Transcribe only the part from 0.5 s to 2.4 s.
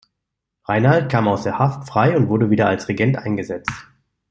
Rainald kam aus der Haft frei und